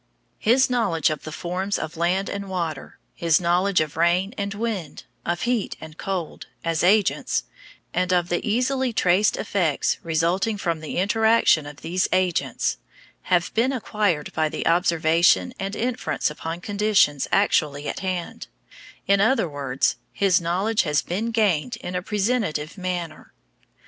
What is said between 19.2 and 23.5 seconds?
other words, his knowledge has been gained in a presentative manner.